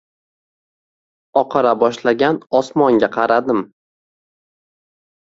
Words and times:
Oqara 1.41 1.73
boshlagan 1.83 2.39
osmonga 2.59 3.09
qaradim 3.17 3.61